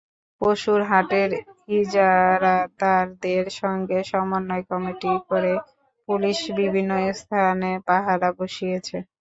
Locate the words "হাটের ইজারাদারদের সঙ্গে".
0.89-3.99